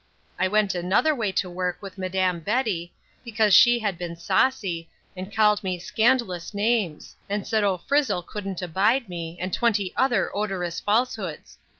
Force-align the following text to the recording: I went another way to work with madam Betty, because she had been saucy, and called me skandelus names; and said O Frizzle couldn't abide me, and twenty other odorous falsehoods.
I 0.39 0.47
went 0.47 0.73
another 0.73 1.13
way 1.13 1.31
to 1.33 1.47
work 1.47 1.77
with 1.79 1.99
madam 1.99 2.39
Betty, 2.39 2.91
because 3.23 3.53
she 3.53 3.77
had 3.77 3.99
been 3.99 4.15
saucy, 4.15 4.89
and 5.15 5.31
called 5.31 5.63
me 5.63 5.77
skandelus 5.77 6.55
names; 6.55 7.15
and 7.29 7.45
said 7.45 7.63
O 7.63 7.77
Frizzle 7.77 8.23
couldn't 8.23 8.63
abide 8.63 9.09
me, 9.09 9.37
and 9.39 9.53
twenty 9.53 9.93
other 9.95 10.35
odorous 10.35 10.79
falsehoods. 10.79 11.59